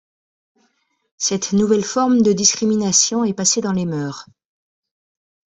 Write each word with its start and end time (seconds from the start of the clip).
Cette 1.17 1.53
nouvelle 1.53 1.83
forme 1.85 2.23
de 2.23 2.33
discrimination 2.33 3.23
est 3.23 3.35
passée 3.35 3.61
dans 3.61 3.71
les 3.71 3.85
mœurs. 3.85 4.25